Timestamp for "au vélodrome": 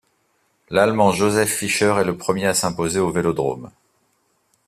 2.99-3.69